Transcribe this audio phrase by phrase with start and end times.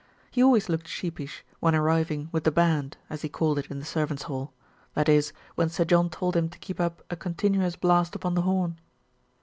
[0.31, 3.85] He always looked sheepish when arriving "with the band," as he called it in the
[3.85, 4.51] servants' hall,
[4.95, 8.41] that is when Sir John told him to keep up a continuous blast upon the
[8.41, 8.79] horn.